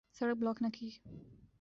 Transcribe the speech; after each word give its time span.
سڑک 0.19 0.37
بلاک 0.37 0.61
نہ 0.61 0.67
کی۔ 0.73 0.89